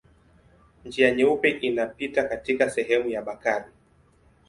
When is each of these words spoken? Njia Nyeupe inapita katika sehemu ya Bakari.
Njia 0.85 1.11
Nyeupe 1.11 1.49
inapita 1.49 2.23
katika 2.23 2.69
sehemu 2.69 3.09
ya 3.09 3.21
Bakari. 3.21 3.71